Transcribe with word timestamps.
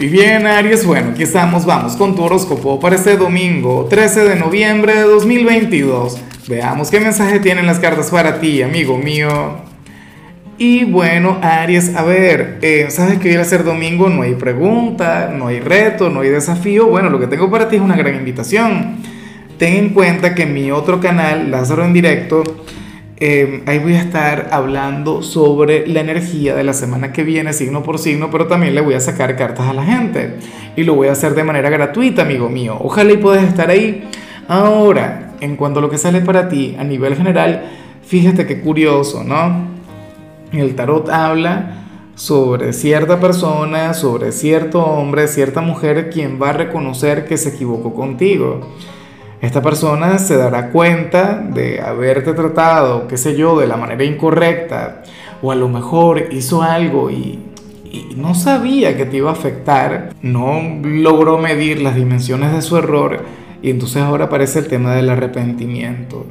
Y 0.00 0.08
bien, 0.08 0.46
Aries, 0.46 0.86
bueno, 0.86 1.10
aquí 1.10 1.24
estamos, 1.24 1.66
vamos 1.66 1.94
con 1.94 2.16
tu 2.16 2.22
horóscopo 2.22 2.80
para 2.80 2.96
este 2.96 3.18
domingo, 3.18 3.86
13 3.90 4.30
de 4.30 4.36
noviembre 4.36 4.94
de 4.94 5.02
2022. 5.02 6.18
Veamos 6.48 6.90
qué 6.90 7.00
mensaje 7.00 7.38
tienen 7.38 7.66
las 7.66 7.80
cartas 7.80 8.08
para 8.10 8.40
ti, 8.40 8.62
amigo 8.62 8.96
mío. 8.96 9.58
Y 10.56 10.84
bueno, 10.84 11.36
Aries, 11.42 11.94
a 11.94 12.02
ver, 12.02 12.60
eh, 12.62 12.86
sabes 12.88 13.18
que 13.18 13.28
hoy 13.28 13.34
al 13.34 13.44
ser 13.44 13.62
domingo 13.62 14.08
no 14.08 14.22
hay 14.22 14.36
pregunta, 14.36 15.34
no 15.36 15.48
hay 15.48 15.60
reto, 15.60 16.08
no 16.08 16.20
hay 16.22 16.30
desafío. 16.30 16.86
Bueno, 16.86 17.10
lo 17.10 17.20
que 17.20 17.26
tengo 17.26 17.50
para 17.50 17.68
ti 17.68 17.76
es 17.76 17.82
una 17.82 17.96
gran 17.96 18.14
invitación. 18.14 18.96
Ten 19.58 19.74
en 19.74 19.90
cuenta 19.90 20.34
que 20.34 20.46
mi 20.46 20.70
otro 20.70 20.98
canal, 20.98 21.50
Lázaro 21.50 21.84
en 21.84 21.92
directo, 21.92 22.42
eh, 23.22 23.62
ahí 23.66 23.78
voy 23.78 23.92
a 23.96 24.00
estar 24.00 24.48
hablando 24.50 25.22
sobre 25.22 25.86
la 25.86 26.00
energía 26.00 26.54
de 26.54 26.64
la 26.64 26.72
semana 26.72 27.12
que 27.12 27.22
viene, 27.22 27.52
signo 27.52 27.82
por 27.82 27.98
signo, 27.98 28.30
pero 28.30 28.46
también 28.46 28.74
le 28.74 28.80
voy 28.80 28.94
a 28.94 29.00
sacar 29.00 29.36
cartas 29.36 29.68
a 29.68 29.74
la 29.74 29.84
gente. 29.84 30.38
Y 30.74 30.84
lo 30.84 30.94
voy 30.94 31.08
a 31.08 31.12
hacer 31.12 31.34
de 31.34 31.44
manera 31.44 31.68
gratuita, 31.68 32.22
amigo 32.22 32.48
mío. 32.48 32.78
Ojalá 32.80 33.12
y 33.12 33.18
puedas 33.18 33.44
estar 33.44 33.68
ahí. 33.68 34.08
Ahora, 34.48 35.34
en 35.40 35.56
cuanto 35.56 35.80
a 35.80 35.82
lo 35.82 35.90
que 35.90 35.98
sale 35.98 36.22
para 36.22 36.48
ti 36.48 36.74
a 36.78 36.84
nivel 36.84 37.14
general, 37.14 37.64
fíjate 38.02 38.46
qué 38.46 38.62
curioso, 38.62 39.22
¿no? 39.22 39.68
El 40.52 40.74
tarot 40.74 41.10
habla 41.10 41.76
sobre 42.14 42.72
cierta 42.72 43.20
persona, 43.20 43.92
sobre 43.92 44.32
cierto 44.32 44.82
hombre, 44.82 45.28
cierta 45.28 45.60
mujer, 45.60 46.08
quien 46.08 46.40
va 46.40 46.50
a 46.50 46.54
reconocer 46.54 47.26
que 47.26 47.36
se 47.36 47.50
equivocó 47.50 47.92
contigo 47.92 48.66
esta 49.40 49.62
persona 49.62 50.18
se 50.18 50.36
dará 50.36 50.70
cuenta 50.70 51.38
de 51.38 51.80
haberte 51.80 52.34
tratado, 52.34 53.08
qué 53.08 53.16
sé 53.16 53.36
yo, 53.36 53.58
de 53.58 53.66
la 53.66 53.76
manera 53.76 54.04
incorrecta, 54.04 55.02
o 55.40 55.50
a 55.50 55.54
lo 55.54 55.68
mejor 55.68 56.28
hizo 56.30 56.62
algo 56.62 57.10
y, 57.10 57.46
no 58.16 58.36
sabía 58.36 58.96
que 58.96 59.04
te 59.04 59.16
iba 59.16 59.30
a 59.30 59.32
afectar, 59.32 60.14
no 60.22 60.60
logró 60.84 61.38
medir 61.38 61.80
las 61.82 61.96
dimensiones 61.96 62.52
de 62.52 62.62
su 62.62 62.76
error, 62.76 63.24
y 63.62 63.70
entonces 63.70 64.02
ahora 64.02 64.26
aparece 64.26 64.60
el 64.60 64.68
tema 64.68 64.94
del 64.94 65.10
arrepentimiento, 65.10 66.24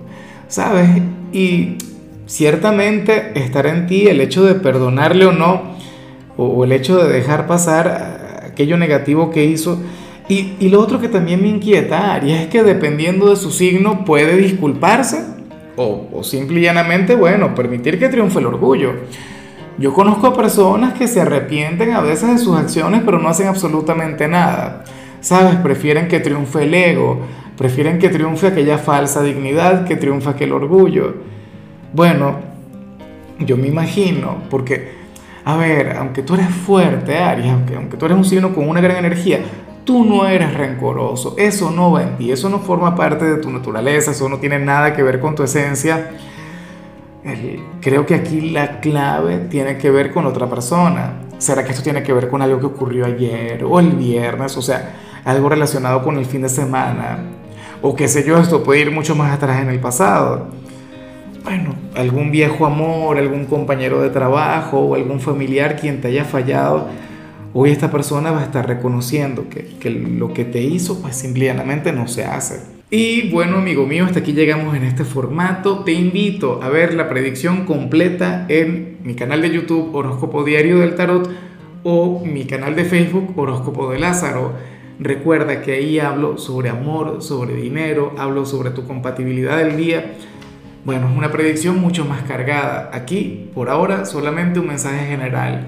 ¿sabes? 0.48 0.88
Y 1.34 1.78
ciertamente 2.28 3.32
estará 3.36 3.72
en 3.72 3.88
ti 3.88 4.08
el 4.08 4.22
hecho 4.22 4.46
de 4.46 4.56
perdonarle 4.56 5.26
o 5.26 5.34
no, 5.34 5.76
o 6.38 6.64
el 6.64 6.72
hecho 6.72 6.98
de 7.04 7.12
dejar 7.12 7.46
pasar 7.46 8.46
aquello 8.46 8.78
negativo 8.78 9.30
que 9.30 9.44
hizo, 9.44 9.82
y, 10.30 10.70
lo 10.70 10.80
otro 10.80 11.02
que 11.02 11.08
también 11.08 11.42
me 11.42 11.48
inquieta, 11.48 12.14
Aries, 12.14 12.42
es 12.42 12.48
que 12.48 12.62
dependiendo 12.62 13.32
de 13.32 13.36
su 13.36 13.50
signo 13.50 14.06
puede 14.06 14.38
disculparse 14.38 15.26
o, 15.76 16.08
o 16.14 16.24
simple 16.24 16.60
y 16.60 16.64
llanamente, 16.64 17.16
bueno, 17.16 17.56
permitir 17.56 17.98
que 17.98 18.10
triunfe 18.10 18.38
el 18.38 18.46
orgullo. 18.46 18.94
Yo 19.80 19.92
conozco 19.94 20.28
a 20.28 20.36
personas 20.36 20.94
que 20.94 21.08
se 21.08 21.22
arrepienten 21.22 21.94
a 21.94 22.02
veces 22.02 22.30
de 22.30 22.38
sus 22.38 22.56
acciones, 22.56 23.02
pero 23.04 23.18
no 23.18 23.28
hacen 23.28 23.48
absolutamente 23.48 24.28
nada. 24.28 24.84
¿Sabes? 25.22 25.56
Prefieren 25.56 26.08
que 26.08 26.20
triunfe 26.20 26.64
el 26.64 26.74
ego, 26.76 27.22
prefieren 27.58 27.98
que 27.98 28.10
triunfe 28.10 28.48
aquella 28.48 28.78
falsa 28.78 29.24
dignidad, 29.24 29.86
que 29.86 29.96
triunfe 29.96 30.30
aquel 30.30 30.52
orgullo. 30.52 31.16
Bueno, 31.92 32.36
yo 33.40 33.58
me 33.58 33.68
imagino, 33.68 34.44
porque, 34.50 34.92
a 35.44 35.58
ver, 35.58 35.96
aunque 35.98 36.22
tú 36.22 36.36
eres 36.36 36.50
fuerte, 36.50 37.18
Aries, 37.18 37.52
aunque, 37.52 37.76
aunque 37.76 37.98
tú 37.98 38.06
eres 38.06 38.18
un 38.18 38.26
signo 38.26 38.54
con 38.54 38.70
una 38.70 38.82
gran 38.82 38.98
energía, 38.98 39.40
Tú 39.90 40.06
no 40.06 40.28
eres 40.28 40.54
rencoroso, 40.54 41.34
eso 41.36 41.72
no 41.72 41.92
va 41.92 42.04
en 42.04 42.16
ti, 42.16 42.32
eso 42.32 42.48
no 42.48 42.60
forma 42.60 42.96
parte 42.96 43.26
de 43.26 43.38
tu 43.38 43.50
naturaleza, 43.50 44.12
eso 44.12 44.30
no 44.30 44.38
tiene 44.38 44.60
nada 44.60 44.94
que 44.94 45.02
ver 45.02 45.20
con 45.20 45.34
tu 45.34 45.42
esencia. 45.42 46.12
creo 47.82 48.06
que 48.06 48.14
aquí 48.14 48.52
la 48.52 48.82
clave 48.82 49.48
tiene 49.50 49.80
que 49.80 49.90
ver 49.90 50.14
con 50.14 50.28
otra 50.28 50.48
persona. 50.48 51.14
¿Será 51.40 51.64
que 51.64 51.72
esto 51.72 51.82
tiene 51.82 52.04
que 52.04 52.14
ver 52.14 52.30
con 52.30 52.44
algo 52.44 52.60
que 52.60 52.68
ocurrió 52.68 53.08
ayer 53.08 53.64
o 53.64 53.80
el 53.80 53.94
viernes? 53.94 54.56
O 54.58 54.62
sea, 54.62 54.94
algo 55.26 55.50
relacionado 55.50 56.04
con 56.04 56.20
el 56.20 56.26
fin 56.26 56.44
de 56.44 56.50
semana. 56.50 57.24
O 57.82 57.96
qué 57.96 58.08
sé 58.08 58.24
yo, 58.24 58.38
esto 58.38 58.64
puede 58.64 58.82
ir 58.82 58.92
mucho 58.92 59.16
más 59.16 59.34
atrás 59.34 59.60
en 59.60 59.70
el 59.70 59.80
pasado. 59.80 60.50
Bueno, 61.44 61.74
algún 61.96 62.30
viejo 62.30 62.68
amor, 62.68 63.18
algún 63.18 63.46
compañero 63.46 64.02
de 64.02 64.12
trabajo 64.12 64.82
o 64.82 64.94
algún 64.94 65.20
familiar 65.20 65.78
quien 65.78 66.00
te 66.00 66.10
haya 66.10 66.26
fallado 66.26 66.90
hoy 67.54 67.72
esta 67.72 67.92
persona 67.92 68.32
va 68.32 68.42
a 68.42 68.46
estar 68.46 68.68
reconociendo 68.68 69.46
que, 69.50 69.90
lo 69.90 70.34
que 70.34 70.46
te 70.46 70.62
hizo 70.62 71.02
pues 71.02 71.16
simplemente 71.16 71.92
no 71.92 72.08
se 72.08 72.26
hace. 72.26 72.62
Y 72.92 73.30
bueno 73.30 73.58
amigo 73.58 73.86
mío, 73.86 74.06
hasta 74.06 74.20
aquí 74.20 74.34
llegamos 74.34 74.76
en 74.76 74.84
este 74.84 75.04
formato. 75.04 75.84
Te 75.84 75.94
invito 75.94 76.60
a 76.64 76.70
ver 76.70 76.94
la 76.94 77.08
predicción 77.08 77.66
completa 77.66 78.46
en 78.50 78.98
mi 79.04 79.14
canal 79.16 79.42
de 79.42 79.52
YouTube 79.52 79.94
Horóscopo 79.94 80.44
Diario 80.44 80.80
del 80.80 80.96
Tarot 80.96 81.30
o 81.84 82.24
mi 82.26 82.46
canal 82.46 82.76
de 82.76 82.86
Facebook 82.86 83.38
Horóscopo 83.38 83.92
de 83.92 84.00
Lázaro. 84.00 84.54
Recuerda 85.00 85.62
que 85.62 85.74
ahí 85.74 86.00
hablo 86.00 86.38
sobre 86.38 86.70
amor, 86.70 87.22
sobre 87.22 87.54
dinero, 87.54 88.14
hablo 88.18 88.46
sobre 88.46 88.72
tu 88.72 88.86
compatibilidad 88.86 89.58
del 89.58 89.78
día. 89.78 90.14
Bueno, 90.84 91.10
es 91.10 91.18
una 91.18 91.32
predicción 91.32 91.80
mucho 91.80 92.06
más 92.06 92.24
cargada. 92.24 92.90
Aquí, 92.94 93.50
por 93.54 93.70
ahora, 93.70 94.06
solamente 94.06 94.60
un 94.60 94.68
mensaje 94.68 95.06
general 95.06 95.68